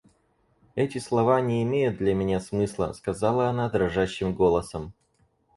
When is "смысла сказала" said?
2.39-3.49